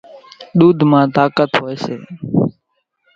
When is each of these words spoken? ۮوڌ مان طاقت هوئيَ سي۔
ۮوڌ 0.57 0.77
مان 0.91 1.05
طاقت 1.15 1.49
هوئيَ 1.59 1.75
سي۔ 1.83 1.95